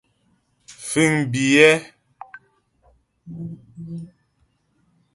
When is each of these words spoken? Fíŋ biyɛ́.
Fíŋ 0.87 1.13
biyɛ́. 1.31 1.73